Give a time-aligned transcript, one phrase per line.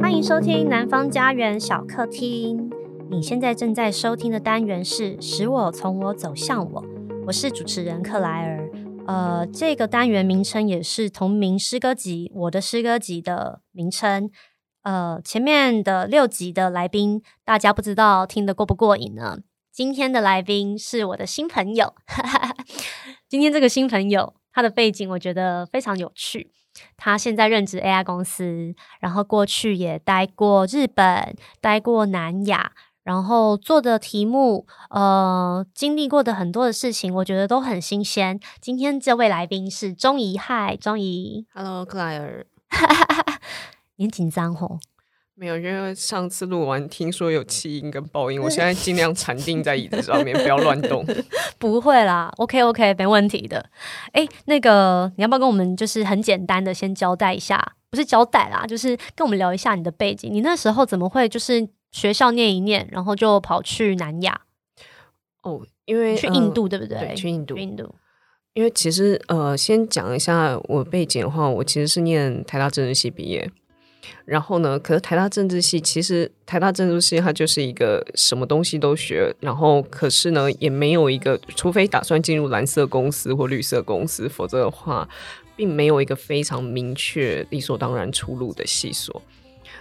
[0.00, 2.70] 欢迎收听南方家园小客厅。
[3.10, 6.82] 你现在正在收听的单元是《使我从我走向我》，
[7.26, 8.68] 我是主持人克莱尔。
[9.06, 14.30] 呃，这个单元名称也是同名诗歌集《我的诗歌集》的名称。
[14.82, 19.38] 呃，前面的六集的来宾，大家不知道听得过不过瘾呢？
[19.70, 21.94] 今天的来宾是我的新朋友，
[23.28, 26.50] 今天这个新朋友，他的背景我觉得非常有趣。
[26.96, 32.72] 他现在任职 AI 公司，然后过去也待过日本，待过南亚，
[33.04, 38.40] 然后做的题目，呃，经历过的很多的事情，我觉得都很新鲜。
[38.60, 42.44] 今天这位来宾是钟怡，嗨，钟怡，Hello，克莱尔，
[43.94, 44.80] 你紧张吼？
[45.40, 51.06] 没有，因为上次录完，听说有气音跟爆音，我现在尽量禅定在椅子上面，不要乱动。
[51.60, 53.64] 不会啦，OK OK，没问题的。
[54.10, 57.74] 哎，那个你要不要跟我们就是很简单的先交代一下？
[57.88, 60.28] 不是交代啦，就是跟我们聊一下你的背景。
[60.32, 64.40] 你那时候怎么会就是学校念一念，然后就跑去南亚？
[65.44, 66.98] 哦，因为去印度，呃、对不对？
[66.98, 67.54] 对，去印度。
[67.54, 67.94] 去印度。
[68.54, 73.48] 因为其实呃，先讲一下我背景的话，我其实是念台大政治系毕业。
[74.24, 85.08] 然后呢，可是台大政治系其实台大政治系它就是一个什么东西都学，然后可是呢也没有一个，除非打算进入蓝色公司或绿色公司，否则的话
[85.56, 89.22] 并没有一个非常明确、理所当然出路的系所。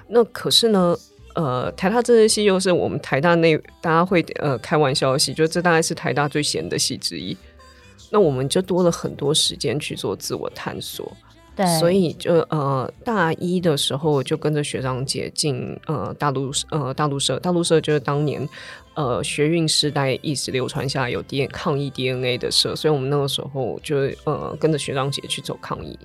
[0.07, 0.95] 那可是呢，
[1.35, 7.35] 呃，台大政治系又是我们台大内大家会呃开玩笑的系，就这大概是台大最闲的系之一。
[8.09, 11.11] 那我们就多了很多时间去做自我探索。
[11.57, 18.47] 对，所以就呃大一的时候就跟着学长姐进呃大陆呃大陆社，大陆社就是当年
[18.93, 25.97] 呃学运时代一直流传下来有 D 抗议 DNA 的社，所以我们那个时候就呃跟着学长姐去走抗议。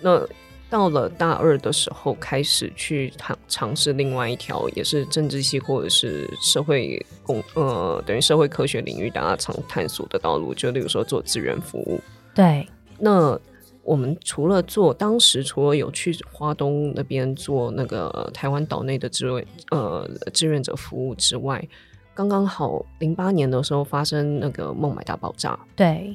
[0.00, 0.26] 那
[0.70, 12.00] 到了大二的时候，开始去尝尝试另外一条也是政治系或者是社会工呃等于社会科学领域大家常探索的道路，就例如说做志愿服务。
[12.34, 12.66] 对，
[12.98, 13.38] 那。
[13.84, 21.66] 我们除了做当时除了有去花东那边做那个台湾岛内的志愿呃志愿者服务之外，
[22.14, 26.14] 刚刚好零八年的时候发生那个孟买大爆炸，对，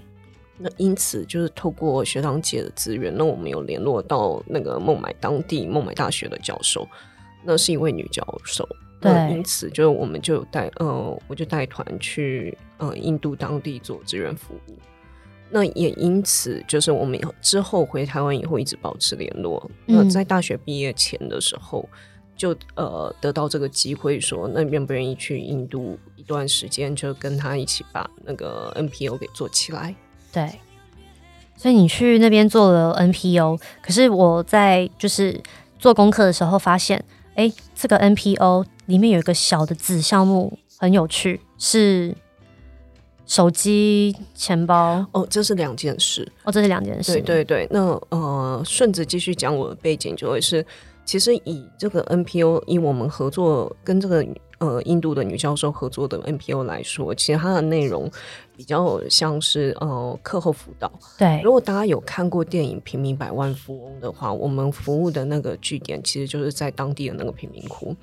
[0.57, 6.87] 那因此就是透过学长姐的资源，那我们有联络到那个孟买当地孟买大学的教授，
[7.43, 8.67] 那是一位女教授，
[9.01, 14.73] 对，因此就我们就有带呃我就带团去呃印度当地做志愿服务。
[15.49, 19.69] 那也因此，就是我们之后回台湾以后一直保持联络。
[19.85, 21.87] 那、嗯、在大学毕业前的时候，
[22.35, 29.95] 就呃得到这个机会，说那愿不愿意去印度一段时间，就跟他一起把那个 NPO 给做起来。
[30.33, 30.59] 对，
[31.55, 35.41] 所以你去那边做了 NPO，可是我在就是
[35.79, 37.03] 做功课的时候发现，
[37.35, 42.13] 哎，这个 NPO 里面有一个小的子项目很有趣，是。
[43.27, 47.11] 手机、钱包哦，这是两件事哦，这是两件事。
[47.11, 50.65] 对对对，那呃，顺着继续讲我的背景，就会是，
[51.05, 54.25] 其实以这个 NPO，以我们合作跟这个
[54.59, 58.09] 呃印度的女教授合作的 NPO 来说，其实它的内容
[58.55, 60.89] 比较像是呃课后辅导。
[61.17, 67.93] 对，如果大家有看过电影《平民百万富翁》的话，我们服务的那个据点其实就是在当地的那个贫民窟。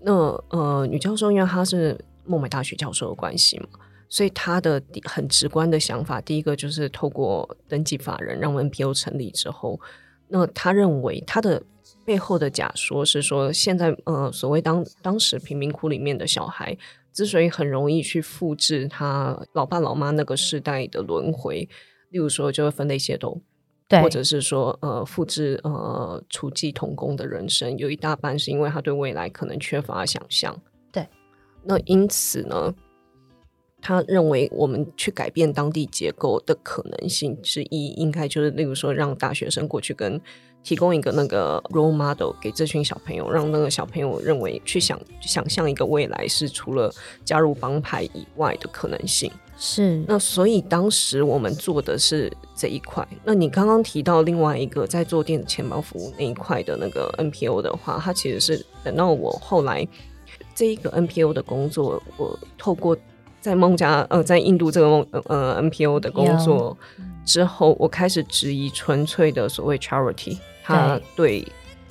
[0.00, 0.12] 那
[0.48, 3.66] 呃，女教授因为她是孟买大学教授的关系嘛。
[4.08, 9.80] 所以他的很直观的想法，第一个就是透过登记法人让 NPO 成立之后，
[10.28, 11.62] 那他认为他的
[12.04, 16.76] 背后的假说是说，现在呃所谓当当时贫民窟里面的小孩，
[17.12, 21.68] 之所以很容易去复制他老爸老妈那个世代的轮回，
[22.10, 23.40] 例如说就会分类械斗，
[23.88, 30.54] 对，或者是说呃复制呃厨妓童工的人生，有一大半是因为他对未来可能缺乏想象。
[30.92, 31.06] 对，
[31.62, 32.74] 那因此呢，
[33.84, 40.18] 他认为，我们去改变当地结构的可能性之一，应该就是，例如说，让大学生过去跟
[40.62, 46.90] 提供一个那个 role model 给这群小朋友，让那个小朋友认为去想想象一个未来是除了
[47.26, 49.30] 加入帮派以外的可能性。
[49.58, 50.02] 是。
[50.08, 53.06] 那所以当时我们做的是这一块。
[53.22, 59.86] 那你刚刚提到另外一个在做电子钱包服务那一块的那个 NPO 的话，它其实是等到我后来
[60.54, 62.96] 这一个 NPO 的工作，我透过。
[63.44, 66.74] 在孟加呃，在印度这个孟呃 NPO 的工作
[67.26, 71.46] 之后，我开始质疑纯粹的所谓 charity，它对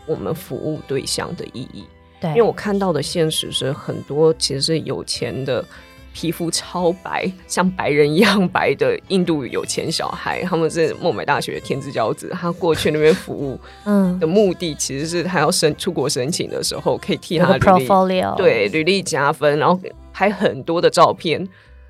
[0.07, 1.83] 我们服务对象的意义。
[2.19, 5.63] 对，因为我看到的现实是很多其实是有钱的
[6.11, 12.29] 皮肤超白，像白人一样白的印度有钱小孩，他们是孟买大学的天之骄子。
[12.33, 19.79] 他过去那边服务， 嗯，的目的其实是他要申出国申请的时候，可以替他的履历对履历加分，然后
[20.13, 21.45] 拍很多的照片，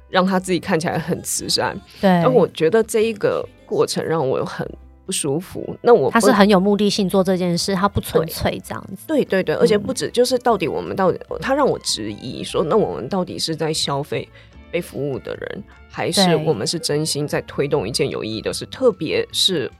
[0.09, 1.79] 让他自己看起来很慈善。
[2.01, 4.67] 对，那我觉得这一个过程让我很
[5.05, 5.75] 不舒服。
[5.81, 9.05] 那我他是很有目的性做这件事，他不纯粹这样子。
[9.05, 14.27] 对对对，而且不止，就是到底我们到底，他让我质疑说，那我们到底是在消费？
[14.71, 19.71] 被服务的人，还是我们是真心在推动一件有意义的事，特别是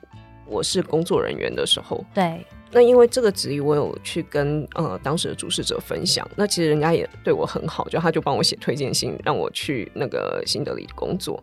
[0.45, 2.06] 我是工作人员的时候。
[2.13, 6.27] 对，那因为这个质疑，我有去跟呃当时的主事者分享。
[6.35, 11.41] 那其实人家也对我很好，就他就帮我写推荐信，让我去那个新德里的工作。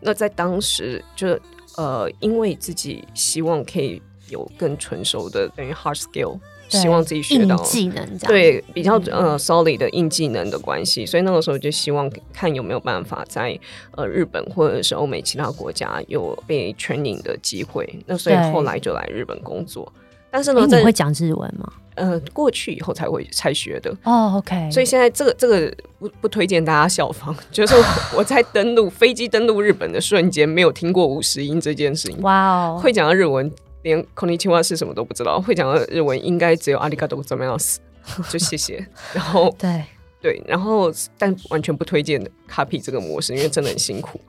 [0.00, 1.40] 那在当时就，就
[1.76, 6.38] 呃，因为自己希望可以有更纯熟的等于 hard skill。
[6.68, 13.56] 希望自己学到技能，对比较呃 solid 的硬技能的关系，所以那个时候就希望看有没有办法在
[13.92, 17.88] 呃日本或者是欧美其他国家有被 training 的机会。
[18.04, 19.92] 那所以后来就来日本工作。
[20.35, 21.71] 但是呢，你会讲日文吗？
[21.95, 23.95] 呃，过去以后才会才学的。
[24.03, 24.69] 哦，OK。
[24.71, 27.75] 所以现在这个这个不不推荐大家效仿， 就是
[28.15, 32.21] 我在登陆飞机登陆日本的瞬间，没有听过五十音这件事情。
[32.21, 33.51] 哇哦，会讲日文。
[33.83, 37.77] 连こんにちは是什么都不知道，会讲的日文应该只有ありがとうございます，
[38.29, 38.85] 就谢谢。
[39.11, 39.85] 然后 对
[40.21, 44.21] 对，然后但完全不推荐 copy 这个模式，因为真的很辛苦。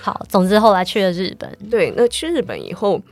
[0.00, 1.50] 好，总之后来去了日本。
[1.68, 3.02] 对，那去日本以后，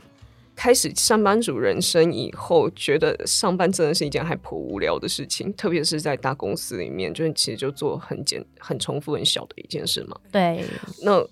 [0.54, 10.20] 开始上班族人生以后，觉得上班真的是一件还颇无聊的事情，特别是在大公司里面，就是其实就做很简、很重复、很小的一件事嘛。
[10.30, 10.64] 对。
[11.02, 11.26] 那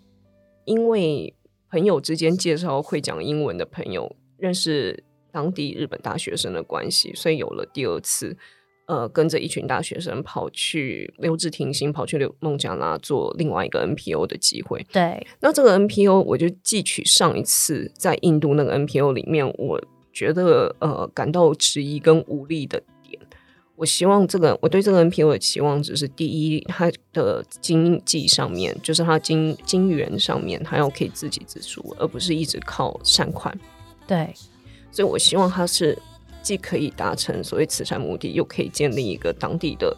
[0.65, 1.35] 因为
[1.71, 4.17] 朋友之间介绍会讲英文的朋友。
[4.39, 8.37] 认识当地日本大学生的关系，所以有了第二次，
[8.87, 14.85] 呃，跟着一群大学生跑去留职停薪，跑去孟加拉做另外一个 NPO 的机会。
[14.93, 19.81] 对，那这个 NPO 我就记取上一次在印度那个 NPO 里面，我
[20.13, 23.19] 觉得呃感到迟疑跟无力的点。
[23.77, 33.59] 我希望这个我对这个 NPO 的期望只是第一，它的经济上面，就是它经经源上面，它要可以自给自足，而不是一直靠善款。
[34.07, 34.33] 对，
[34.91, 35.97] 所以我希望他是
[36.43, 39.97] 既可以达成所谓慈善目的，又可以建立一个当地的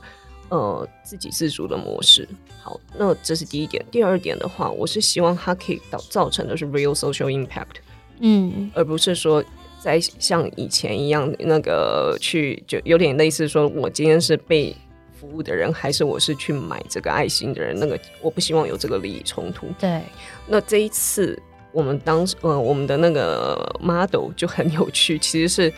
[0.50, 2.29] 呃自给自足的模式。
[2.62, 3.85] 好，那这是第一点。
[3.91, 7.76] 第二点的话，我是希望它可以造造成的是 real social impact，
[8.20, 9.43] 嗯，而不是说
[9.81, 14.76] 在像以前一样那个去就有点类似说我今天是被
[15.12, 19.67] 服务的人，还是我是去买这个爱心的人，那个我不希望有这个利益冲突。
[19.79, 20.02] 对，
[20.47, 21.40] 那这一次。
[21.73, 25.75] 我们当时，呃，我们的那个 model 就很有趣，其实是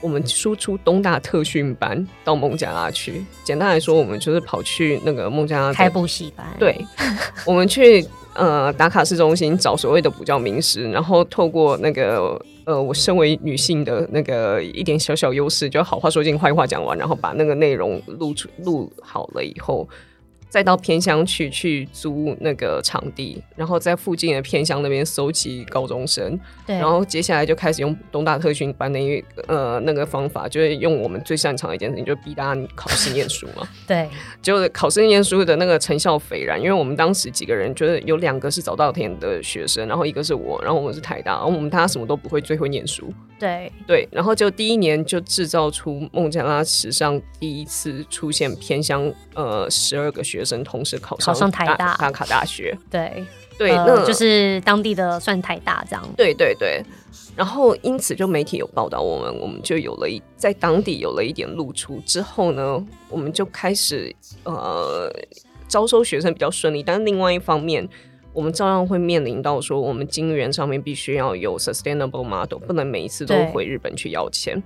[0.00, 3.24] 我们输出东大特训班到孟加拉去。
[3.44, 6.46] 简单来说，我们就是跑去那个孟加拉开补习班。
[6.58, 6.78] 对，
[7.44, 8.04] 我们去
[8.34, 19.88] 呃打卡市中心找所谓的补教名师，然后透过那个呃我身为女性的那个一点小小优势，就好话说尽，坏话讲完，然后把那个内容录出录好了以后。
[20.48, 33.68] 再到偏乡去去租那个场地，然后在附近的偏乡那边收集高中生，对，然后接下来就开始用东大特训班的一呃那个方法，就是用我们最擅长的一件事情，就逼大家考试念书嘛。
[33.86, 34.08] 对，
[34.40, 43.12] 就是考试念书的那个成效斐然，因为我们当时几个人就是有两个是早稻田的学生，然后一个是我，然后我们是台大，然后我们大家什么都不会，最会念书。
[43.38, 52.76] 对对，然后就第一年就制造出孟加拉史上第一次出现偏乡呃十二个学生同时考上考上台大打卡大学。
[52.90, 53.24] 对
[53.58, 56.08] 对，呃、那就是当地的算台大这样。
[56.16, 56.82] 对对对，
[57.36, 64.14] 然后因此就媒体有报道我们，我们就有了一在当地有了一点露出之后呢，我们就开始
[64.44, 65.12] 呃
[65.66, 67.88] 招收学生比较顺利，但是另外一方面。
[68.34, 74.62] 我们照样会面临到说，我们金源上面必须要有 sustainable model，不能每一次都回日本去要钱。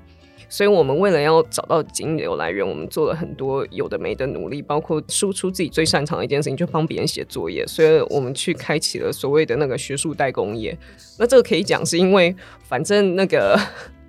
[0.52, 7.66] 所以，我们为了要找到金流来源，我们做了很多有的没的努力，包括输出自己最擅长的一件事情，就帮别人写作业。
[7.66, 10.78] 所以我们去开启了所谓的那个学术代工业。
[11.18, 12.36] 那这个可以讲是因为，
[12.68, 13.58] 反正那个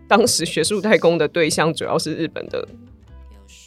[0.05, 2.67] 当时学术代工的对象主要是日本的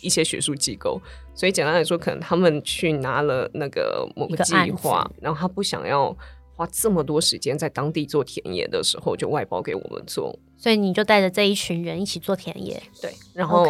[0.02, 1.00] 一些学术机构。
[1.34, 6.14] 所以简单来说，可能他们去拿了那个某个计划，然后他不想要
[6.56, 10.36] 花这么多时间在当地做田野的时候，就外包给我们做。
[10.56, 13.12] 所以你就带着这一群人一起做田野，对。
[13.34, 13.66] 然后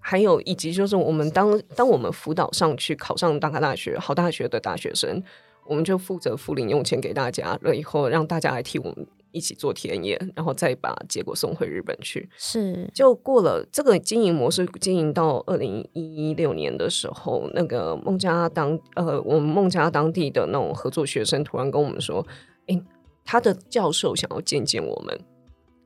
[0.00, 5.22] 还有以及就是我们当当我们辅导上去考上大卡大学好大学的大学生，
[5.66, 12.28] 我们就负责付零用钱给大家了，以后让大家来替我们一起做田野，然后再把结果送回日本去。
[12.36, 22.26] 是，就过了这个经营模式，经营到二零一六年的时候，那个孟加当呃，我们孟加当地的那种合作学生突然跟我们说
[22.68, 22.82] ：“诶，
[23.24, 25.20] 他的教授想要见见我们。”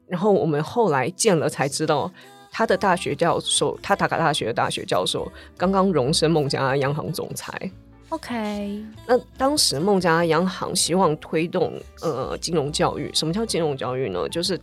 [0.07, 2.13] 然后我们后来见了才知道，
[2.51, 7.71] 他的大学教授，他塔卡大学的大学教授，刚刚荣升孟加拉央行总裁。
[8.13, 13.11] OK，那当时孟加拉央行希望推动呃金融教育。
[13.15, 14.29] 什么叫金融教育呢？
[14.29, 14.61] 就是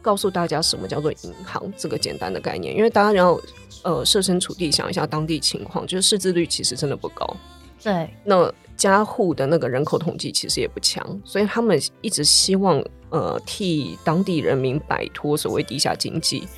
[0.00, 2.74] 告诉大家什么叫做银行这个简单的概念。
[2.74, 3.38] 因为大家要
[3.82, 7.36] 呃设身处地想一下当地情况，就是识字率其实真的不高。
[7.82, 16.48] 对，那家户的那个人口统计其实也不强，所以他们一直希望呃替当地人民摆脱所谓地下经济。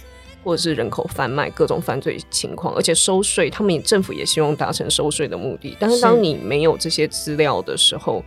[0.45, 5.77] 或者是人口贩卖各种犯罪情况，而且收税，他们政府也希望达成收税的目的。
[5.79, 8.25] 但是当你没有这些资料的时候，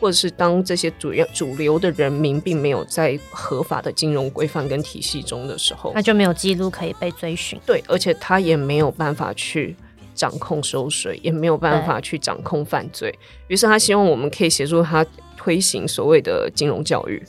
[0.00, 7.58] 或者是当这些主要主流的人民并没有在合法的金融规范跟体系中的时候，那就没有记录可以被追寻。
[7.64, 9.74] 对，而且他也没有办法去
[10.14, 13.16] 掌控收税，也没有办法去掌控犯罪。
[13.46, 15.06] 于是他希望我们可以协助他
[15.36, 17.22] 推行所谓的金融教育。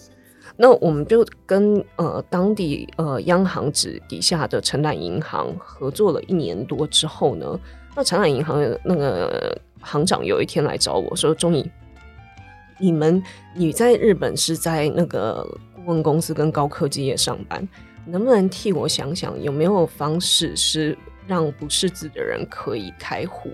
[0.57, 7.59] 那我们就跟呃当地呃央行指底下的承揽银行合作了一年多之后呢，
[7.95, 11.69] 那承揽银行的那个行长有一天来找我说：“钟颖，
[12.79, 13.21] 你们
[13.53, 15.45] 你在日本是在那个
[15.75, 17.67] 顾问公司跟高科技业上班，
[18.05, 20.97] 能不能替我想想有没有方式是
[21.27, 23.51] 让不识字的人可以开户？”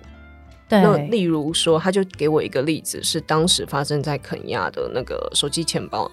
[0.69, 6.09] 对，那例如说，他就给我一个例子，是当时发生在肯亚的那个手机钱包。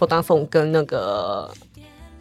[0.00, 1.48] Vodafone 跟那个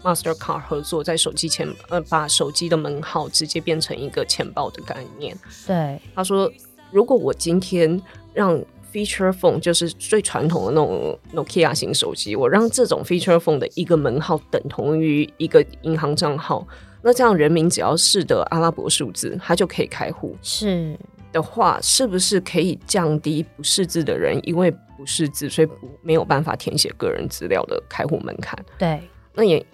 [0.03, 5.35] Mastercard 合作，在手机钱呃，把手机的门号直接变成一个钱包的概念。
[5.65, 6.51] 对，他说，
[6.91, 7.99] 如果我今天
[8.33, 16.67] 让 Feature Phone 就是最传统的那种 Nokia 型手机，我让这种 Feature Phone 的一个门号等同于一个银行账号，
[17.01, 20.35] 那这样人民只要识得阿拉伯数字，他就可以开户。
[20.41, 20.97] 是
[21.31, 28.59] 的话，是不是可以降低不识字的人因为不识字，所以不没有办法填写个人资料的开户门槛。
[28.77, 29.01] 对，
[29.33, 29.65] 那也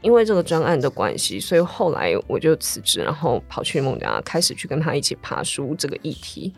[0.00, 6.52] 因为这个专案的关系，所以后来我就辞职，然后跑去孟加拉，开始去跟他一起爬书这个议题。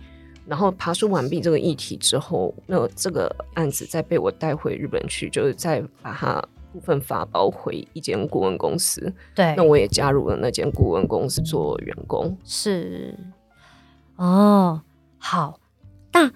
[0.46, 9.12] 然后爬书完毕这个议题之后，那这个案子再被我带回日本去，就是再把它部分发包回一间顾问公司。
[9.34, 12.34] 对，那我也加入了那间顾问公司做员工。
[12.42, 13.14] 是，
[14.16, 14.80] 哦，
[15.18, 15.60] 好，
[16.14, 16.32] 那。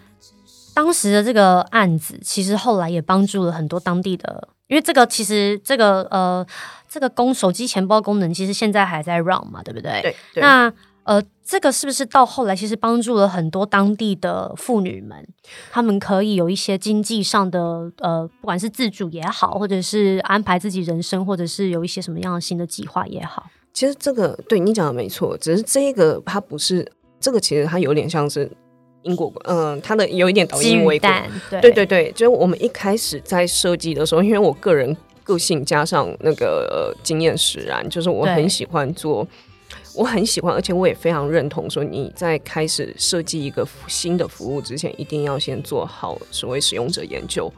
[0.74, 6.46] 当时的这个案子，其实后来也帮助了很多当地的，因为这个其实这个呃，
[6.88, 10.00] 这个功手机钱包功能，其实现在还在 run 嘛，对不对？
[10.02, 10.16] 对。
[10.34, 10.72] 对那
[11.04, 15.26] 呃，这个是不是到后来其实帮助了很多当地的妇女们，
[15.72, 23.46] 她们可以有一些经济上的呃，不管是自主也好，或者是安排自己人生，或者是有一些什么样的新的计划也好。
[23.74, 28.50] 其实这个对你讲的没错，只是这个它不是这个，其实它有点像是。
[29.02, 31.10] 因果，嗯，它的有一点导因为果，
[31.50, 39.26] 对，对对对，就是我们一开始在设计的时候，因为我个人个性加上那个、呃、经验使然，就是我很喜欢做，
[39.94, 47.52] 我很喜欢，而且我也非常认同说，你在开始设计一个新的服务之前，一定要先做好所谓使用者研究。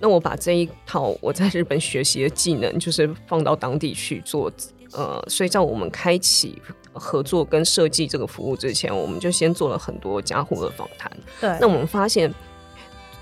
[0.00, 4.50] 那我把这一套我在日本学习的技能，就是放到当地去做。
[4.92, 6.60] 呃，所以在我们开启
[6.92, 11.10] 合作跟设计这个服务之前，我们就先做了很多家户的访谈。
[11.40, 12.32] 对，那我们发现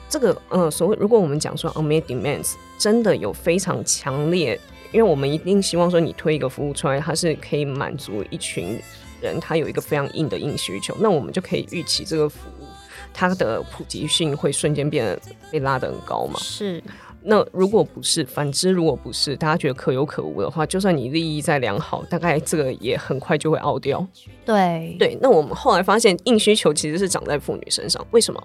[0.09, 4.59] 这个呃，所谓如果我们讲说 unmet demands 真的有非常强烈，
[4.93, 8.81] 因为我们一定希望说你推一个服务出来，它是可以满足一群
[9.21, 12.65] 人，他有一个非常硬的硬需求，那我们就可以预期这个服务
[13.13, 15.21] 它的普及性会瞬间变得
[15.51, 16.39] 被拉得很高嘛？
[16.41, 16.83] 是。
[17.23, 24.07] 那如果不是，反之，如果不是，大家觉得可有可无的话，就算你利益再良好，大概这个也很快就会凹掉。
[24.45, 28.05] 对对，那我们后来发现，硬需求其实是长在妇女身上。
[28.13, 28.43] 为什么？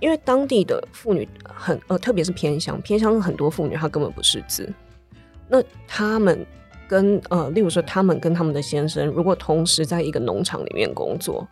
[0.00, 4.70] 因为当地的妇女很呃，特别是偏乡，偏乡很多妇女她根本不识字。
[5.48, 6.44] 那他们
[6.88, 11.46] 跟呃，例如说，他们跟他们的先生，如果同时在一个农场里面工作。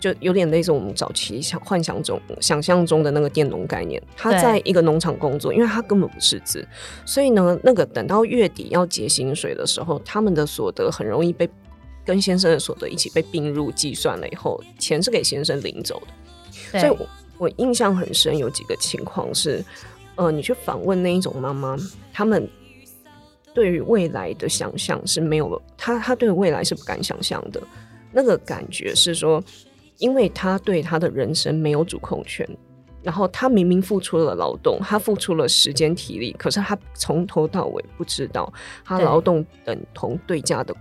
[0.00, 4.02] 就有点类似我们早期想幻想中、想象中的那个佃农概念。
[4.16, 6.66] 他在一个农场工作，因为他根本不识字，
[7.04, 11.46] 所以呢，那个等到月底要结薪水的时候，他们的所得很容易被
[12.02, 16.02] 跟先生的所得一起被并入计算了以后，钱是给先生领走
[16.72, 16.80] 的。
[16.80, 19.62] 所以我我印象很深，有几个情况是，
[20.14, 21.76] 呃，你去访问那一种妈妈，
[22.10, 22.48] 他们
[23.52, 27.60] 对于未来的想象是没有，他他对未来是不敢想象的，
[28.12, 29.44] 那个感觉是说。
[30.00, 32.44] 因为他对他的人生没有主控权，
[33.02, 38.52] 然后他明明付出了劳动，他付出了时间体力，可是他从头到尾不知道
[38.84, 40.74] 他劳动等同对价的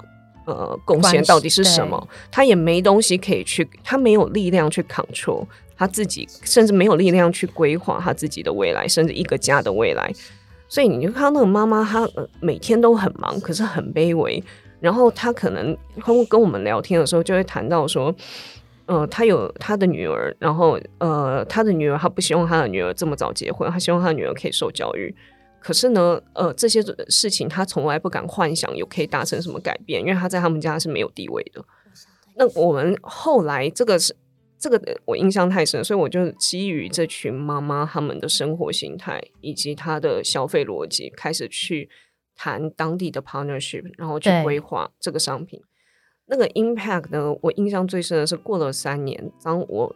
[0.46, 5.46] 呃贡献到底是什么，他也没东西可以去，他没有力量去 control
[5.78, 10.12] 他自己，甚至没有力量去规划他自己的未来，甚至一个家的未来。
[10.68, 12.08] 所以你就看到那个妈妈，她
[12.40, 14.42] 每天都很忙，可是很卑微。
[14.80, 18.16] 然后她可能通过跟我们聊天的时候，就会谈到说。
[18.90, 25.16] 呃，他有他的女儿，然后呃，他的女儿他不希望他的女儿这么早结婚，他希望他的女儿可以受教育。
[25.60, 31.64] 可是呢，呃，这些事情他从来不敢幻想有可以达成什么改变，因为他在他们家是没有地位的。
[32.36, 34.16] 那我们后来这个是
[34.58, 41.88] 这个我印象太深，所以我就基于这群妈妈他们的生活形态以及她的消费逻辑，开始去
[42.36, 45.62] 谈当地的 partnership，然后去规划这个商品。
[46.30, 47.36] 那个 impact 呢？
[47.42, 49.94] 我印象最深的是过了三年，当我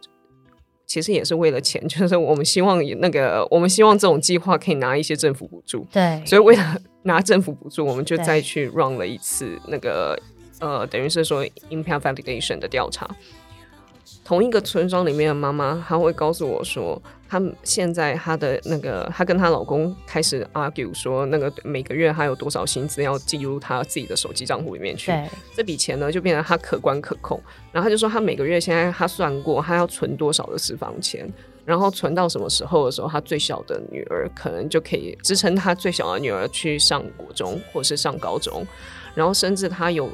[0.84, 10.18] 其实也是为了钱， 就是我们希望那个，我们希望这种计划可以拿一些政府补助，对，所以为了拿政府补助，我们就再去 run 了一次那个
[10.60, 13.08] 呃，等于是说 impact validation 的调查。
[14.24, 25.12] 同一个村庄里面的妈妈，她会告诉我说，她现在她的那个，她跟她老公开始 argue 说，那个每个月她有多少薪资要记入她自己的手机账户里面去。
[25.54, 27.38] 这笔钱呢，就变成她可观可控。
[27.70, 31.30] 然后她就说，她每个月现在她算过，她要存多少的私房钱，
[31.66, 38.66] 然后存到什么时候的时候，她最小的女儿可能就可以支撑她最小的女儿去上国中或是上高中，
[39.14, 40.08] 然后甚至她有。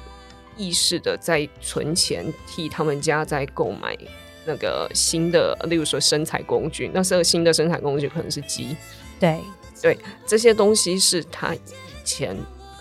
[0.60, 3.96] 意识的在存钱，替他们家在购买
[4.44, 6.90] 那个新的，例如说生产工具。
[6.92, 8.76] 那这个新的生产工具可能是鸡，
[9.18, 9.40] 对
[9.80, 11.60] 对，这些东西是他以
[12.04, 12.36] 前，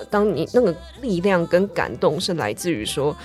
[0.10, 3.16] 当你那个力量跟感动是来自于说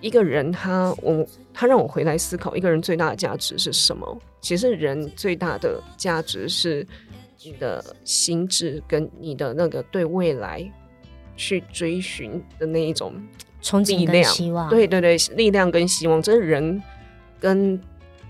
[0.00, 4.20] 一个人他，他我他让我回来思考，一个人最大的价值是什么？
[4.40, 6.84] 其实人最大的价值是
[7.44, 10.68] 你的心智跟你的那个对未来
[11.36, 13.14] 去追寻的那一种。
[13.62, 16.80] 憧憬跟希望，对对对，力量跟希望，这是人
[17.40, 17.80] 跟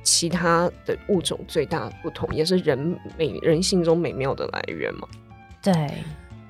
[0.02, 5.06] 其他的物种最大的不同，也是人美人性中美妙的来源嘛。
[5.61, 5.75] 对，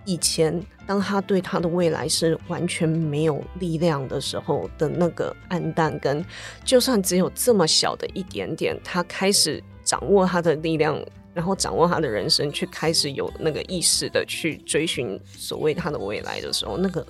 [0.04, 6.24] 以前当他对他的未来是完全没有力量的时候的那个暗淡，跟
[6.64, 11.02] 就算只有这么小的一点点，他开始掌握他的力量，
[11.34, 17.04] 然后掌握他的人生，去开始有那个意识的去追寻所谓他的未来的时候，那个。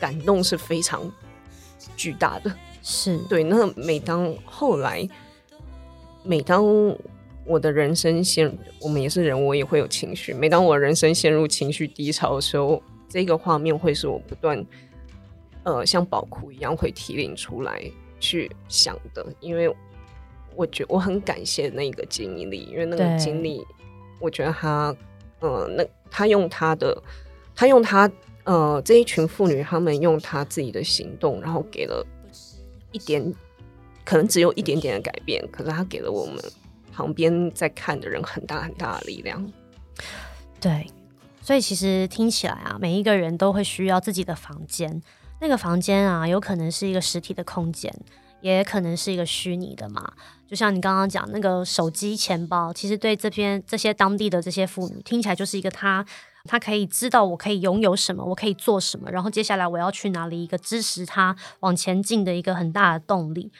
[0.00, 1.10] 感动是非常
[1.96, 3.42] 巨大的，是对。
[3.42, 5.08] 那每当后来，
[6.22, 6.64] 每当
[7.44, 10.32] 我的人生陷，我们也是人，我也会有情绪。
[10.32, 14.64] 每当我人生陷入情绪低潮的时候，这个画面会是我不断，
[15.64, 17.82] 呃，像宝库一样会提炼出来
[18.20, 19.26] 去想的。
[19.40, 19.74] 因为
[20.54, 23.64] 我觉我很感谢那个经历，因为那个经历，
[24.20, 24.94] 我觉得他，
[25.40, 27.02] 呃，那他用他的，
[27.54, 28.10] 他用他。
[28.48, 32.02] 呃，这一群妇女，她们用她自己的行动，然后给了
[32.92, 33.22] 一点，
[34.06, 36.42] 可能只有一点点的改变，可是她给了我们
[36.90, 39.52] 旁边在看的人很大很大的力量。
[40.58, 40.86] 对，
[41.42, 45.02] 所以其实听起来啊，每一个人都会需要自己的房间，
[45.42, 47.94] 那个房间啊，有可能是一个实体的空间，
[48.40, 50.14] 也可能是一个虚拟的嘛。
[50.46, 56.06] 就像你刚刚讲那个手机钱包，其实对这边这些当地的这些妇女，听起来就是一个她。
[56.48, 63.52] 他可以知道我可以拥有什么，我可以做什么，然后接下来我要去哪里，一个支持他往前进的一个很大的动力。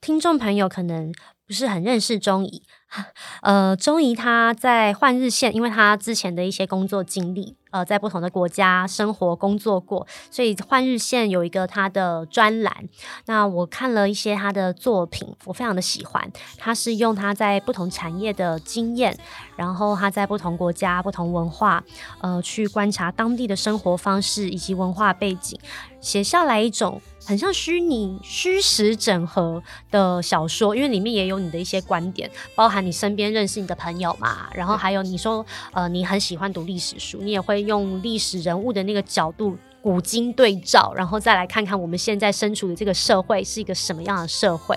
[0.00, 1.10] 听众朋友可能
[1.46, 2.62] 不是很认识钟怡，
[3.42, 7.56] 呃，钟怡他在换日线，因为他之前的一些工作经历。
[7.70, 12.88] 呃，在不同的国家生活工作过，所以换日线有一个他的专栏。
[13.26, 16.30] 那我看了一些他的作品，我非常的喜欢。
[16.58, 19.16] 他是用他在不同产业的经验，
[19.56, 21.82] 然后他在不同国家、不同文化，
[22.20, 25.58] 呃，去观察当地的生活方式以及文化背景，
[26.06, 30.76] 写下来一种很像虚拟虚实整合的小说。
[30.76, 37.66] 因为里面也有你的一些观点，包含你身边认识你的朋友嘛，然后还有你说，呃，你很喜欢读历史书，你也会。
[37.66, 44.76] 用历史人物的那个角度，古今对照，然后再来看看我们现在身处的这个社会是一个什么样的社会。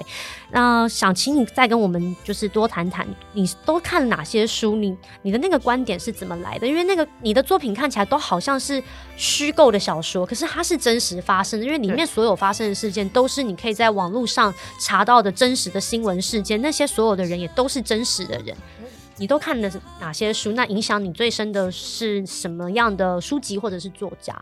[0.52, 4.76] 那想请你再跟我们就是多谈谈，你都看了哪些书？
[4.76, 6.67] 你你的那个观点是怎么来的？
[6.67, 8.84] 因为那个你的作品看起来都好像是
[9.17, 18.56] 虚构的小说，可是它是真实发生的，因为里面所有发生的事件都是你可以在网络上查到的真实的新闻事件，那些所有的人也都是真实的人。
[19.17, 20.52] 你都看的是哪些书？
[20.52, 24.36] 那影响你最深的是什么样的书籍或者是作家？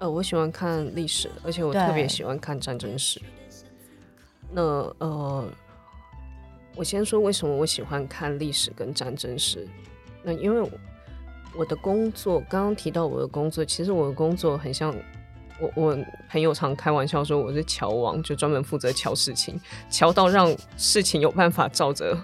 [0.00, 3.20] 呃，我喜欢看历史，而且我特别喜欢看战争史。
[4.50, 4.62] 那
[4.98, 5.46] 呃，
[6.74, 9.68] 我我先说为什么我喜欢看历史跟战争史。
[10.22, 10.66] 那因为
[11.54, 14.96] 我的工作，刚刚提到我的工作，其实我的工作很像
[15.60, 15.98] 我我
[16.30, 19.60] 朋友常开玩笑说我是桥王，就专门负责桥事情，
[19.90, 22.18] 桥到让事情有办法照着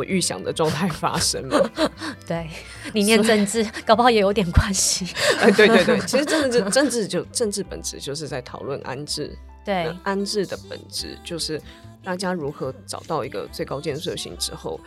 [0.00, 1.70] 我预想的状态发生了。
[2.26, 2.48] 对，
[2.94, 5.06] 你念政治，搞不好也有点关系。
[5.38, 9.36] 哎，对对对，其实政治政治就政治本质就是在讨论安置。
[9.62, 11.60] 对，安置的本质就是
[12.02, 14.80] 大家如何找到一个最高建设性之后，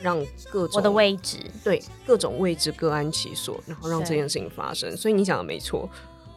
[0.00, 4.96] 让各种我的位置，对各种位置各安其所，然后让这件事情发生。
[4.96, 5.90] 所以你讲的没错，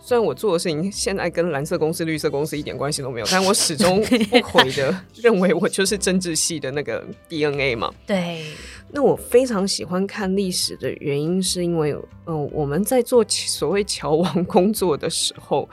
[0.06, 7.92] 虽然我做的事情现在跟蓝色公司、绿色公司一点关系都没有，但我 始终不悔的认为我就是政治系的那个 DNA 嘛。
[8.06, 8.46] 对，
[8.92, 15.68] 那我非常喜欢看历史的原因，是因为嗯、呃，我们在做所谓桥王工作的时候。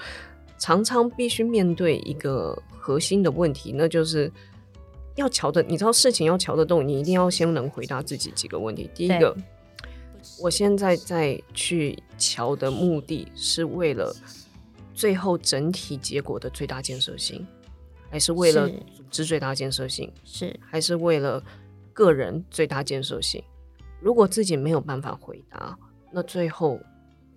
[0.59, 4.31] 常常必须面对一个核心的问题，那就是
[5.17, 5.61] 要桥的。
[5.65, 8.89] 你知道事情要桥得动，你一定要先能回答自己几个问题。
[8.95, 9.37] 第一个，
[10.41, 14.15] 我现在在去瞧的目的是为了
[14.95, 17.47] 最后整体结果的最大建设性，
[18.11, 20.13] 还是为了组织最大建设性？
[20.25, 21.43] 是还是为了
[21.93, 23.43] 个人最大建设性？
[24.01, 25.79] 如果自己没有办法回答，
[26.13, 26.81] 那最后。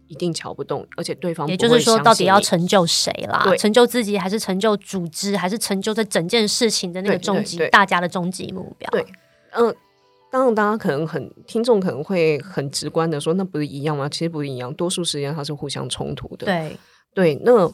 [0.07, 3.43] 一定瞧不动，而且对方也就是说，到底要成就谁啦？
[3.57, 8.87] 成就自己，还是成就组织，还是成就这整件事情的那个终极大家的终极目标？
[8.91, 9.03] 对，
[9.53, 9.75] 嗯、呃，
[10.31, 14.09] 当然，大家可能很听众可能会很直观的说，那不是一样吗？
[14.09, 16.45] 其实不一样，多数时间它是互相冲突的。
[16.45, 16.77] 对
[17.13, 17.71] 对，那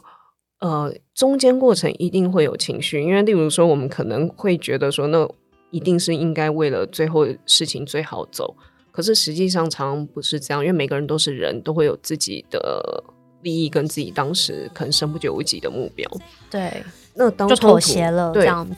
[0.60, 5.28] 呃，中间过程一定会有情绪，因为例如说，我们可能会觉得说，那
[5.72, 8.56] 一定是应该为了最后事情最好走。
[8.92, 13.04] 可是实际上常常不是这样，因为每个人都是人，都会有自己的
[13.42, 16.08] 利益跟自己当时可能身不由己的目标。
[16.52, 16.84] 对，
[17.16, 18.76] 那当就妥协了对这样子。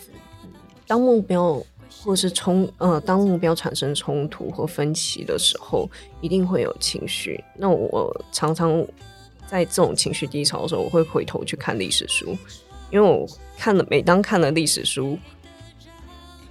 [0.88, 1.62] 当目标
[2.02, 5.90] 或是冲呃，当目标产生冲突或分歧的时候，
[6.22, 7.44] 一定会有情绪。
[7.56, 8.86] 那我常常
[9.48, 12.38] 在这种情绪低潮的时候，我会回头去看历史书，
[12.92, 13.28] 因为我
[13.58, 15.18] 看了，每当看了历史书，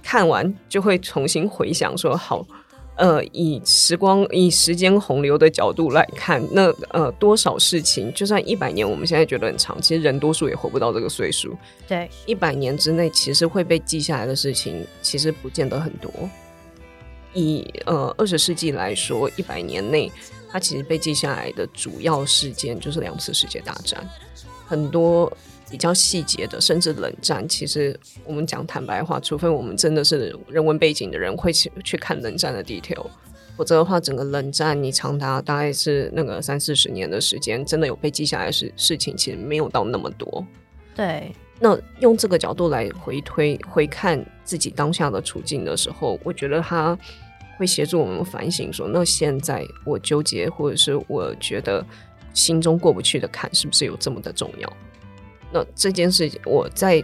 [0.01, 2.45] 看完就会重新回想说好。
[2.95, 11.57] 呃，以时光、以时间洪流的角度来看，那呃，多少事情，就算一百年，我们现在觉得很长，其实人多数也活不到这个岁数。
[11.87, 16.11] 对，一百年之内，其实会被记下来的事情，其实不见得很多。
[17.33, 20.11] 以呃二十世纪来说，一百年内，
[20.51, 24.07] 它其实被记下来的主要事件就是两次世界大战，
[24.67, 25.31] 很多。
[25.73, 33.07] 比较细节的，甚至冷战，其实我们讲坦白话，除非我们真的是人文背景的人，会去去看冷战的 detail，
[33.57, 40.45] 否则的话，整个冷战你长达大概是那个三四十年的时间，真的有被记下来的事事情，其实没有到那么多。
[40.95, 46.95] 对，那用这个角度来回推回看自己当下的处境的时候，我觉得他
[47.57, 51.83] 会协助我们反省说，那现在我纠结或者是我觉得
[52.31, 54.71] 心中过不去的坎，是不是有这么的重要？
[55.53, 57.01] 那这件事情，我在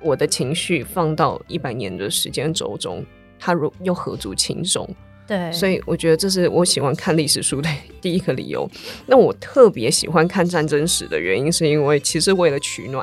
[0.00, 3.04] 我的情绪放到一百年的时间轴中，
[3.38, 4.88] 它如又何足轻重？
[5.26, 8.70] 对，所以我觉得这是我喜欢看历史书的 第一个理由。
[9.06, 13.02] 那我特别喜欢看战争史的原因，是因为其实为了取暖，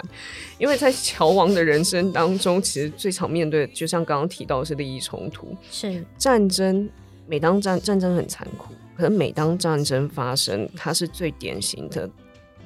[0.60, 6.90] 因为在乔王的人生当中，其实最常面对的，就像刚刚提到的是利益冲突，是战争。
[7.28, 12.08] 每当战战争很残酷，可是每当战争发生，它是最典型的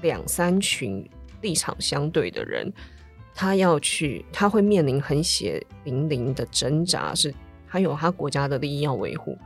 [0.01, 1.07] 两三群。
[1.45, 2.73] 立场相对的人，
[3.35, 7.31] 他要去，他会面临很血淋淋的挣扎，是
[7.69, 9.37] 他有他国家的利益要维护，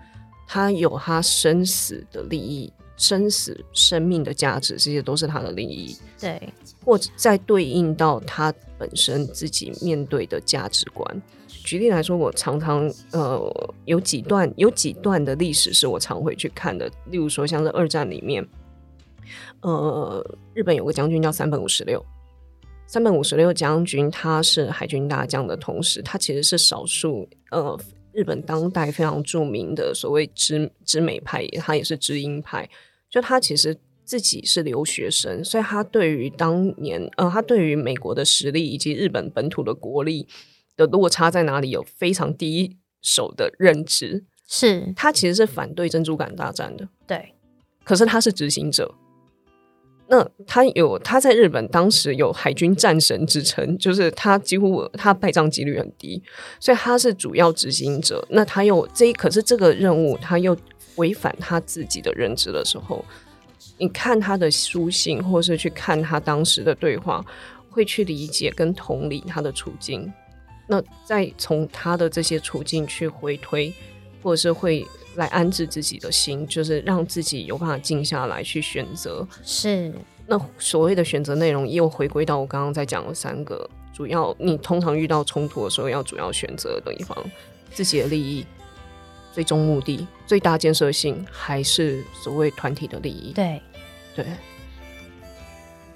[0.47, 5.97] 他有他生死的利益，生死生命的价值，这些都是他的利益。
[6.17, 6.41] 对，
[6.85, 11.21] 或者再对应到他本身自己面对的价值观。
[11.65, 18.47] 举例来说，我常常呃有几段有几段的历史是我常会去看的，例如说像是二战里面。
[19.61, 22.03] 呃，日本有个将军叫三本五十六，
[22.87, 27.79] 三本五十六将军，他是海军大将的同时，他其实是少数呃
[28.11, 32.69] 日本当代非常著名的所谓知知美派，他也是知音派。
[33.09, 40.27] 就他其实自己是留学生，所以他对于当年呃，他对于美国的实力以及日本本土的国力
[40.75, 44.25] 的落差在哪里，有非常第一手的认知。
[44.47, 47.35] 是他其实是反对珍珠港大战的，对，
[47.83, 48.95] 可是他是执行者。
[50.11, 56.19] 那他有他在日本当时有海军战神之称，就是他几乎他败仗几率很低，
[56.59, 58.25] 所以他是主要执行者。
[58.31, 60.57] 那他又这可是这个任务他又
[60.95, 63.05] 违反他自己的认知的时候，
[63.77, 67.23] 你看他的书信，或是去看他当时的对话，
[67.69, 70.11] 会去理解跟同理他的处境。
[70.67, 73.71] 那再从他的这些处境去回推，
[74.23, 74.85] 或者是会
[75.19, 79.27] 来安置自己的心，就是让自己有办法静下来去选择。
[79.43, 79.93] 是。
[80.25, 87.17] 那所谓的选择内容，又回归到我刚刚在讲的三个主要，你通常遇到冲突的时候，要主要选择的地方，
[87.71, 88.45] 自己的利益、
[89.34, 93.34] 最终目的、最大建设性，还是所谓团体的利益？
[93.34, 93.60] 对，
[94.15, 94.25] 对。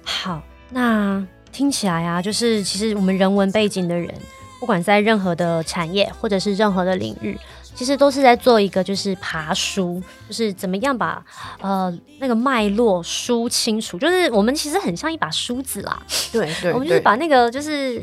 [0.02, 4.12] 好，那听起来啊，就是其实我们人文背景的人，
[4.58, 7.38] 不管在任何的产业或者是任何的领域。
[7.74, 11.24] 其实都是在做一个，就是爬梳，就是怎么样把
[11.60, 13.98] 呃那个脉络梳清楚。
[13.98, 16.00] 就是我们其实很像一把梳子啦，
[16.32, 18.00] 对对， 我们就是把那个就是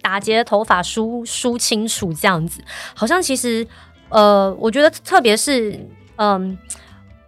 [0.00, 2.62] 打结的头发梳梳清楚这样子。
[2.94, 3.66] 好像其实
[4.08, 5.78] 呃，我觉得特别是
[6.16, 6.56] 嗯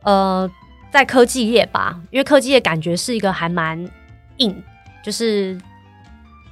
[0.03, 0.51] 呃，呃
[0.91, 3.87] 在科技业吧，因为科技业感觉是一个还蛮
[4.39, 4.63] 硬，
[5.05, 5.61] 就是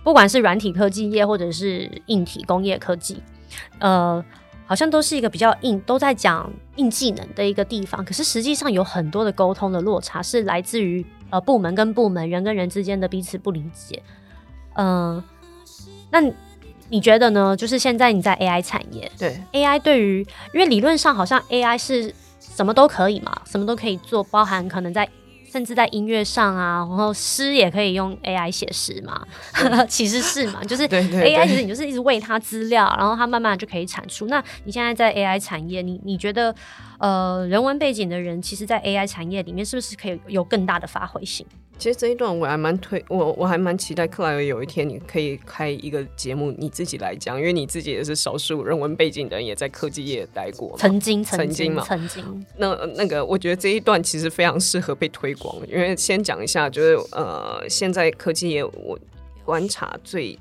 [0.04, 3.22] 不管是软体科技业或者是硬体工业科技，
[3.78, 4.22] 呃。
[4.70, 8.04] 好像都是一个比较硬，都在讲硬技能的一个地方。
[8.04, 14.00] 可是实际上有很多的沟通的落差，是来自于呃部门跟部门、人跟人之间的彼此不理解。
[14.74, 15.24] 嗯、呃，
[16.12, 16.20] 那
[16.88, 17.56] 你觉得呢？
[17.56, 25.08] 就是现在你在 AI 产业，对 AI 对于，因为理论上好像 AI 是什么都可以嘛，什么都可以做，包含可能在。
[25.50, 29.26] 甚至在音乐上啊，然后诗也可以用 AI 写诗嘛，
[29.88, 34.26] 其实是嘛，就是 AI 其实你就是一直喂它资料，然后它慢慢就可以产出。
[34.28, 36.54] 那你现在在 AI 产业，你你觉得
[37.00, 41.44] 呃人文背景的人，其实，在 AI 产业里面是不是可以有更大的发挥性？
[41.78, 52.46] 其实这一段我还蛮推我我还蛮期待克莱尔有一天你可以开一个节目，你自己来讲，因为你自己也是少数人文背景的人，也在科技业待过，曾经曾经嘛，曾经。
[52.58, 58.98] 那那个我觉得这一段其实非常适合被推广，因为先讲一下，就是呃，现在科技业我
[59.42, 60.38] 观察最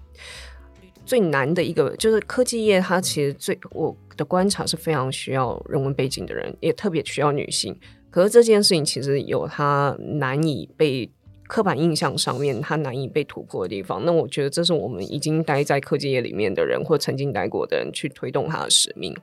[1.09, 7.75] 最难的一个就是科技业，它其实最我的观察是非常需要人文背景的人，也特别需要女性。
[8.11, 11.11] 可是这件事情其实有它难以被。
[11.51, 14.05] 刻板印象上面，它难以被突破的地方。
[14.05, 19.17] 那我觉得这是我们已经待在科技业里面的人，或曾经待过的人去推动它的使命。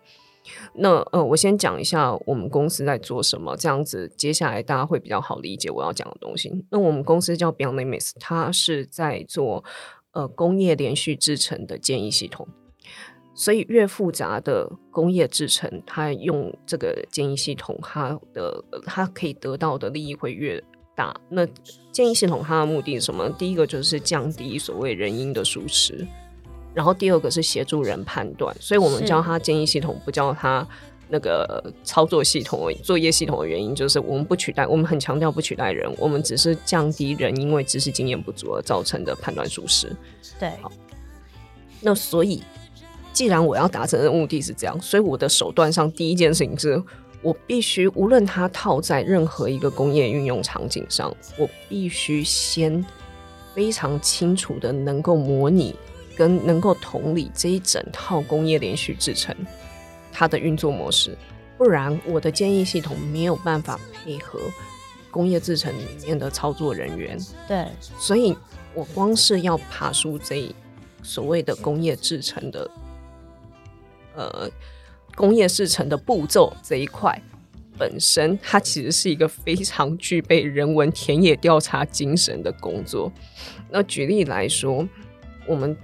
[0.74, 6.52] 那呃，我先讲一下我们公司在做什么，这样子接下来大家会比较好理解我要讲的东西。
[6.70, 9.62] 那我们公司叫 Beyond-Limits，它是在做
[10.16, 12.48] 呃工业连续制成的建议系统。
[13.34, 20.62] 所以越复杂的工业制成，它用这个建议系统，它的它可以得到的利益会越
[20.94, 21.14] 大。
[21.28, 21.46] 那
[21.92, 23.28] 建议系统它的目的是什么？
[23.38, 26.06] 第一个就是降低所谓人因的疏失，
[26.72, 28.56] 然后第二个是协助人判断。
[28.58, 30.66] 所以我们叫它建议系统，不叫它
[31.08, 39.90] 那个操作系统、作业系统的原因，就是我们不取代，我们很强调不取代人，我们只是降低人因为知识经验不足而造成的判断疏失。
[40.38, 40.70] 对，好。
[41.80, 42.42] 那所以，
[43.12, 46.82] 既然我要达成的目的是这样，所以我的手段上第一件事情是。
[47.22, 52.84] 我必须，无论它套在任何一个工业运用场景上，我必须先
[53.52, 55.74] 非常清楚的能够模拟
[56.14, 59.34] 跟能够同理这一整套工业连续制程
[60.18, 61.14] 它的运作模式，
[61.58, 64.40] 不然我的建议系统没有办法配合
[65.10, 67.18] 工业制程里面的操作人员。
[67.46, 67.66] 对，
[67.98, 68.34] 所以
[68.72, 70.50] 我光是要爬出这
[71.02, 72.70] 所谓的工业制程的，
[74.14, 74.50] 呃。
[75.14, 77.18] 工业制程的步骤这一块
[77.78, 83.10] 本身，它其实是一个非常具备人文田野调查精神的工作。
[83.70, 84.86] 那举例来说，
[85.46, 85.74] 我们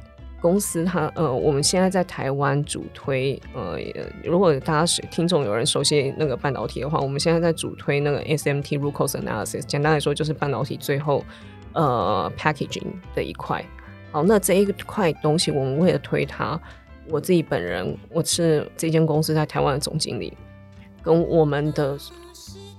[0.43, 3.79] 公司它呃，我们现在在台湾主推呃，
[4.25, 11.25] 如果大家是听众有人熟悉那个半导体的话，我们现在在主推那个 SMT Root Cause Analysis，简单来说就是半导体最后
[11.73, 13.65] 呃 packaging 的一块。
[14.11, 16.61] 好，那这一块东西，我们为了推它。
[17.09, 20.33] 我自己本人，我是这间公司在台湾的总经理，
[21.03, 21.97] 跟我们的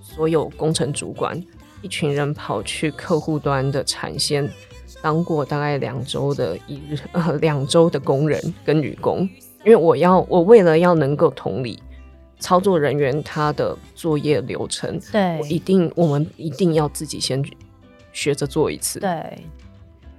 [0.02, 1.41] 所有工程主管
[1.82, 4.49] 一群人跑去客户端的产线，
[5.03, 9.29] 当过大概两周的一日 呃两周的工人跟女工，
[9.65, 11.77] 因为我要我为了要能够同理
[12.39, 17.43] 操作人员他的作业流程，对，我一定我们一定要自己先
[18.13, 19.37] 学着做一次，对。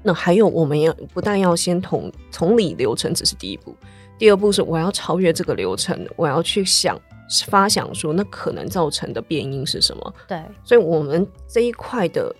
[0.02, 3.74] 那还有我们要不但要先同同理流程，只是第一步。
[4.18, 7.00] 第二步是我要超越这个流程，我要去想
[7.46, 10.14] 发想说那可能造成的变因是什么？
[10.28, 12.34] 对，所以我们这一块的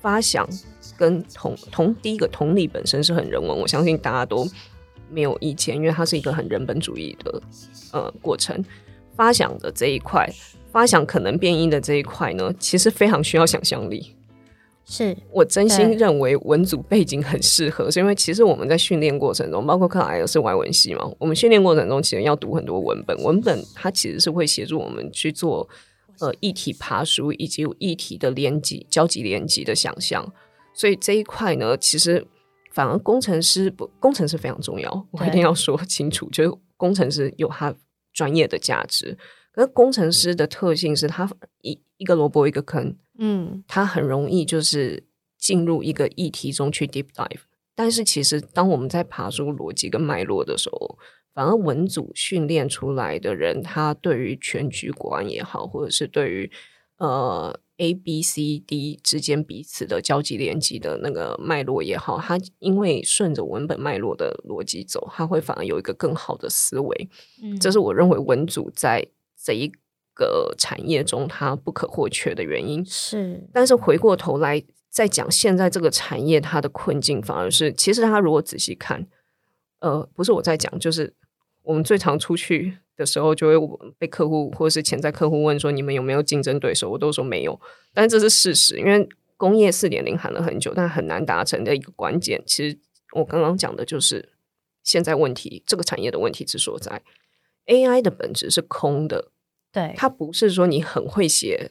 [0.00, 0.48] 发想
[1.00, 4.46] 跟同同第一个同理本身是很人文，我相信大家都
[5.10, 7.42] 没有意见，因为它是一个很人本主义的
[7.92, 8.62] 呃过程。
[9.16, 10.30] 发想的这一块，
[10.70, 14.14] 发想可能变音的这一块呢，其实非常需要想象力。
[14.84, 25.68] 是我真心认为文组背景很适合，是因为其实我们在训练过程中，包括克莱尔是外文系嘛，我们训练过程中其实要读很多文本，文本它其实是会协助我们去做
[26.18, 30.26] 呃议题爬书以及议题的连接、交集、连接的想象，
[30.72, 32.26] 所以这一块呢，其实
[32.72, 37.74] 反而工程师不，工程师非常重要，我一定要说清楚，就是工程师有他
[38.12, 39.16] 专业的价值，
[39.52, 41.28] 可是工程师的特性是他
[41.62, 42.96] 一一个萝卜一个坑。
[43.18, 45.04] 嗯，他很容易就是
[45.36, 47.40] 进入一个议题中去 deep dive，
[47.74, 50.98] 但是其实当我们在爬出逻辑跟脉络的时候，
[51.34, 56.50] 反而文组训练出来的人，他对于全局观也好，或者是对于
[56.96, 67.08] 呃 A B C D 之间彼此的交集连接的那个脉络也好，它因为顺着文本脉络的逻辑走，它会反而有一个更好的思维。
[67.42, 69.72] 嗯，这是我认为文组在这一。
[70.12, 79.06] 个产业中，它不可或缺的原因是，但是回过头来再讲，现在这个产业它的困境，反而是其实它如果仔细看，
[79.78, 81.14] 呃，不是我在讲，就是
[81.62, 86.90] 我们最常出去的时候，就会被客户或者是潜在客户问说，你们有没有竞争对手？
[86.90, 87.58] 我都说没有，
[87.94, 89.08] 但这是事实，因为
[89.38, 92.78] 工业四点零喊了很久，但很难达成的一个关键，其实
[93.14, 94.28] 我刚刚讲的就是
[94.84, 97.02] 现在问题，这个产业的问题之所在
[97.66, 99.30] ，AI 的本质是空的。
[99.72, 101.70] 对，它不是说你很会写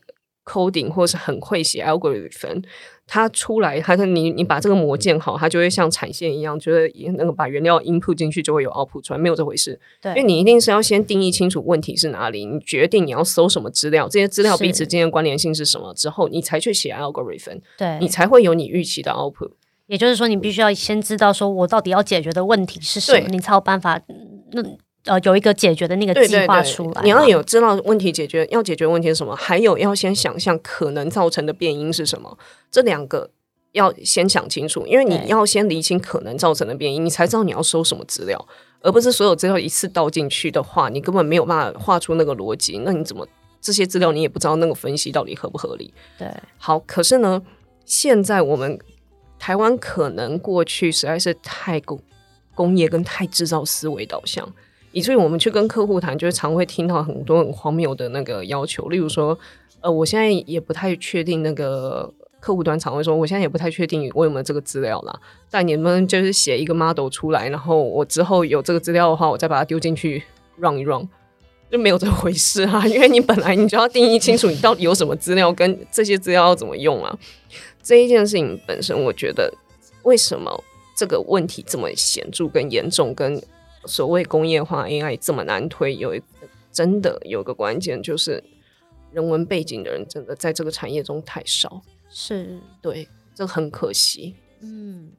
[0.49, 2.63] coding 或是很会写 algorithm，
[3.05, 9.79] 它出来，它你你把这个模建好，它就会像产线一样，就是那个把原料 input 进去就会有 output 出来，没有这回事。
[10.01, 19.51] 对，因为你一定是要先定义清楚问题是哪里，你决定你要搜什么资料，这些资料彼此之间的关联性是什么之后，你才去写 algorithm，对，你才会有你预期的 output。
[19.87, 24.01] 也就是说，你必须要先知道说我到底要解决的问题是什么，你才有办法
[24.51, 24.63] 那。
[25.05, 32.37] 呃，有一个解决的那个计划出来，你要有知道问题解决，要解决问题是什么，还有要先想象可能造成的变因是什么，
[32.69, 33.29] 这两个
[33.71, 38.45] 要先想清楚，因为你要先理清可能造成的变因，你才知道你要收什么资料，
[38.81, 43.25] 而不是所有资料一次倒进去的话，你根本没有办法画出那个逻辑，那你怎么
[43.61, 45.93] 这些资料你也不知道那个分析到底合不合理？
[46.17, 47.41] 对，好，可是呢，
[47.85, 48.77] 现在我们
[49.39, 51.97] 台湾可能过去实在是太工
[52.53, 54.53] 工业跟太制造思维导向。
[54.91, 59.37] 以至于我们去跟客户谈，就是常会听到很多很荒谬的那个要求，例如说，
[59.81, 65.19] 呃，我现在也不太确定那个客户端常会说，我现在也不太确定我有没有这个资料啦。
[65.51, 70.23] 但你们就是写一个 model 出来，然后我之后有这个资料的话，我再把它丢进去
[70.57, 71.07] run 一 run，
[71.69, 72.85] 就没有这回事啊！
[72.87, 77.15] 因为你本来你就要定义清楚你到底有什么资料，跟这些资料要怎么用啊。
[77.83, 79.53] 这一件事情本身，我觉得
[80.03, 80.63] 为什么
[80.95, 83.41] 这个问题这么显著跟严重，跟
[83.85, 86.21] 所谓工业化 AI 这么难推，有一
[86.71, 88.43] 真的有个关键，就是
[89.11, 94.35] 人文背景的人真的在这个产业中太少，是对，这很可惜。
[94.61, 95.11] 嗯，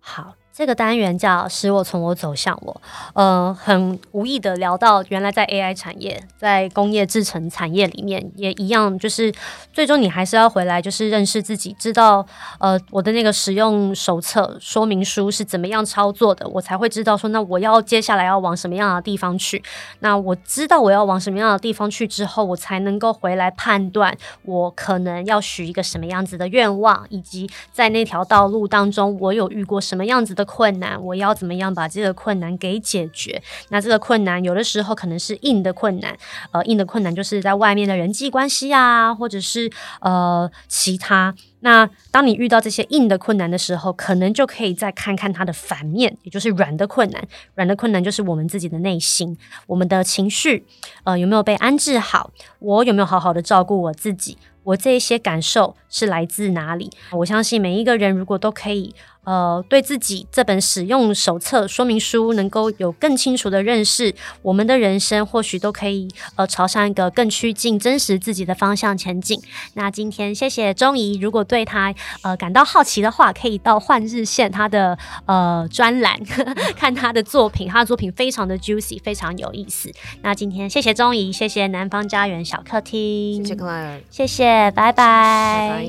[0.00, 0.34] 好。
[0.58, 2.82] 这个单元叫“使我从我走向我”，
[3.14, 9.32] 呃，很无意的聊到，原来在 AI 产业，在工业制成产业里面也一样，就是
[9.72, 12.26] 最终你还是要回来，就是认识自己，知道
[12.58, 19.62] 呃我的那个使用手册说明书是怎么样操作的，我才会知道说，那我要接下来要往什么样的地方去。
[20.00, 33.40] 那我知道我要往什么样的地方去之后，我才能够回来判断我可能要许一个什么样子的愿望，以及在那条道路当中，我有遇过什么样子的困难，我要怎么样把这个困难给解决？
[33.68, 36.16] 那这个困难有的时候可能是硬的困难，
[36.52, 41.34] 呃，硬的困难就是在外面的人际关系啊，或者是呃其他。
[41.60, 47.22] 那当你遇到这些硬的困难的时候，可能就可以再看看它的反面，也就是软的困难。
[47.56, 50.64] 软的困难就是我们自己的内心，我们的情绪，
[51.02, 52.30] 呃，有没有被安置好？
[52.60, 54.38] 我有没有好好的照顾我自己？
[54.62, 56.90] 我这一些感受是来自哪里？
[57.10, 58.94] 我相信每一个人如果都可以。
[59.24, 69.38] 呃，对自己这本使用手册说明书能够有更清楚的认识，我们的人生或许都可以呃朝向一个更趋近真实自己的方向前进。
[69.74, 76.18] 那今天谢谢钟怡，如果对他呃感到好奇的话，可以到换日线他的呃专栏
[76.74, 79.92] 看他的作品，他的作品非常的 juicy，非常有意思。
[80.22, 84.92] 那今天谢谢钟怡，谢谢南方家园小客厅，谢谢克莱尔，谢谢，拜拜。
[84.92, 85.88] 拜拜。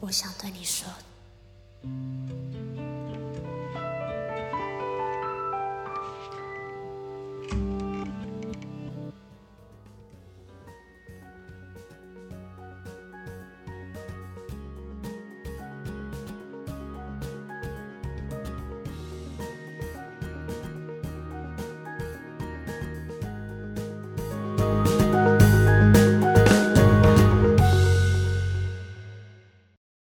[0.00, 0.81] 我想对你说。